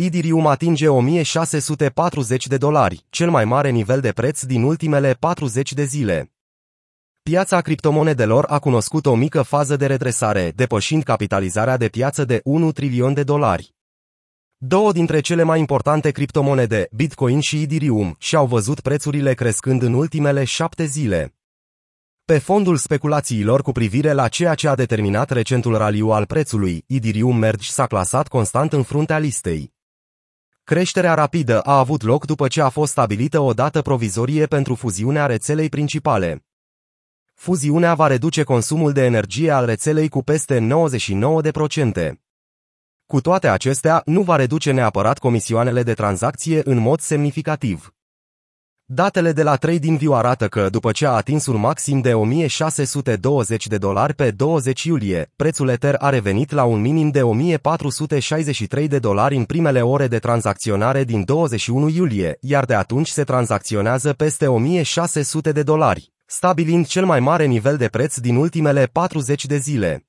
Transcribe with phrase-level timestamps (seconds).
[0.00, 5.84] Idirium atinge 1640 de dolari, cel mai mare nivel de preț din ultimele 40 de
[5.84, 6.32] zile.
[7.22, 12.72] Piața criptomonedelor a cunoscut o mică fază de redresare, depășind capitalizarea de piață de 1
[12.72, 13.74] trilion de dolari.
[14.56, 20.44] Două dintre cele mai importante criptomonede, Bitcoin și Ethereum, și-au văzut prețurile crescând în ultimele
[20.44, 21.34] șapte zile.
[22.24, 27.36] Pe fondul speculațiilor cu privire la ceea ce a determinat recentul raliu al prețului, Ethereum
[27.36, 29.76] Merge s-a clasat constant în fruntea listei.
[30.68, 35.26] Creșterea rapidă a avut loc după ce a fost stabilită o dată provizorie pentru fuziunea
[35.26, 36.44] rețelei principale.
[37.34, 40.68] Fuziunea va reduce consumul de energie al rețelei cu peste
[42.10, 42.12] 99%.
[43.06, 47.94] Cu toate acestea, nu va reduce neapărat comisioanele de tranzacție în mod semnificativ.
[48.90, 53.78] Datele de la TradingView arată că, după ce a atins un maxim de 1620 de
[53.78, 59.36] dolari pe 20 iulie, prețul Ether a revenit la un minim de 1463 de dolari
[59.36, 65.52] în primele ore de tranzacționare din 21 iulie, iar de atunci se tranzacționează peste 1600
[65.52, 70.06] de dolari, stabilind cel mai mare nivel de preț din ultimele 40 de zile.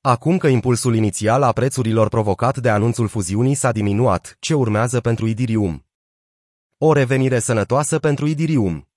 [0.00, 5.26] Acum că impulsul inițial a prețurilor provocat de anunțul fuziunii s-a diminuat, ce urmează pentru
[5.26, 5.86] Idirium?
[6.84, 8.88] O revenire sănătoasă pentru Idirium.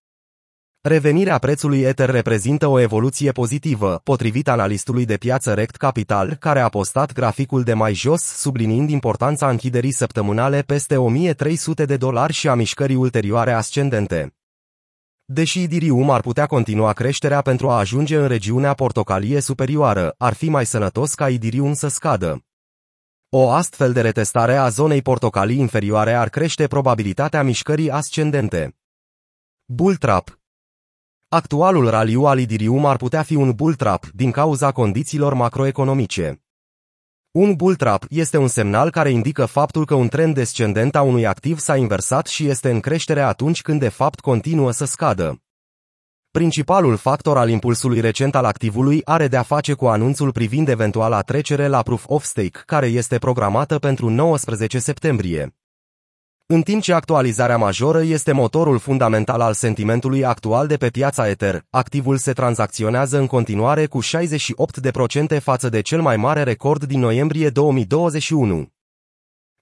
[0.81, 6.69] Revenirea prețului Ether reprezintă o evoluție pozitivă, potrivit analistului de piață Rect Capital, care a
[6.69, 12.55] postat graficul de mai jos, subliniind importanța închiderii săptămânale peste 1300 de dolari și a
[12.55, 14.35] mișcării ulterioare ascendente.
[15.25, 20.49] Deși Idirium ar putea continua creșterea pentru a ajunge în regiunea portocalie superioară, ar fi
[20.49, 22.45] mai sănătos ca Idirium să scadă.
[23.37, 28.77] O astfel de retestare a zonei portocalii inferioare ar crește probabilitatea mișcării ascendente.
[29.65, 30.39] Bull trap
[31.27, 36.43] Actualul raliu al Idirium ar putea fi un bull trap din cauza condițiilor macroeconomice.
[37.31, 41.25] Un bull trap este un semnal care indică faptul că un trend descendent a unui
[41.25, 45.44] activ s-a inversat și este în creștere atunci când de fapt continuă să scadă.
[46.35, 51.67] Principalul factor al impulsului recent al activului are de-a face cu anunțul privind eventuala trecere
[51.67, 55.55] la Proof of Stake, care este programată pentru 19 septembrie.
[56.45, 61.61] În timp ce actualizarea majoră este motorul fundamental al sentimentului actual de pe piața Ether,
[61.69, 67.49] activul se tranzacționează în continuare cu 68% față de cel mai mare record din noiembrie
[67.49, 68.74] 2021.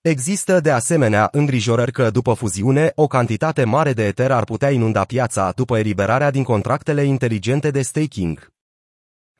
[0.03, 5.03] Există de asemenea îngrijorări că după fuziune, o cantitate mare de Ether ar putea inunda
[5.03, 8.51] piața după eliberarea din contractele inteligente de staking.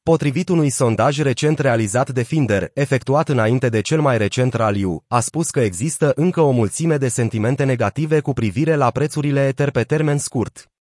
[0.04, 5.20] Potrivit unui sondaj recent realizat de Finder, efectuat înainte de cel mai recent raliu, a
[5.20, 9.84] spus că există încă o mulțime de sentimente negative cu privire la prețurile Ether pe
[9.84, 10.72] termen scurt.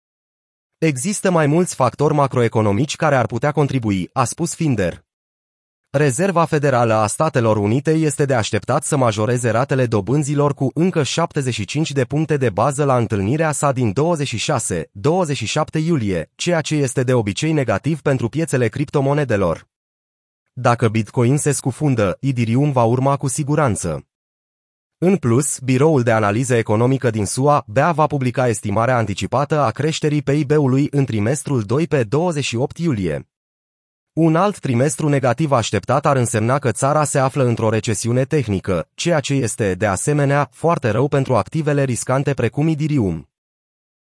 [0.79, 5.05] Există mai mulți factori macroeconomici care ar putea contribui, a spus Finder.
[5.95, 11.93] Rezerva Federală a Statelor Unite este de așteptat să majoreze ratele dobânzilor cu încă 75
[11.93, 13.95] de puncte de bază la întâlnirea sa din 26-27
[15.85, 19.67] iulie, ceea ce este de obicei negativ pentru piețele criptomonedelor.
[20.53, 24.07] Dacă Bitcoin se scufundă, Ethereum va urma cu siguranță.
[24.99, 30.23] În plus, Biroul de Analiză Economică din SUA, BEA, va publica estimarea anticipată a creșterii
[30.23, 33.32] PIB-ului în trimestrul 2 pe 28 iulie.
[34.15, 39.21] Un alt trimestru negativ așteptat ar însemna că țara se află într-o recesiune tehnică, ceea
[39.21, 43.32] ce este, de asemenea, foarte rău pentru activele riscante precum Idirium.